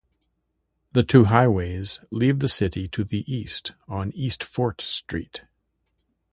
[0.93, 5.43] The two highways leave the city to the east on East Fort Street.